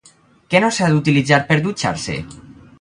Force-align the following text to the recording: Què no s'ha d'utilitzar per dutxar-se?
Què 0.53 0.61
no 0.63 0.69
s'ha 0.77 0.87
d'utilitzar 0.95 1.41
per 1.53 1.61
dutxar-se? 1.69 2.19